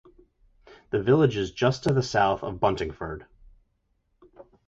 [0.89, 3.27] The village is just to the south of Buntingford.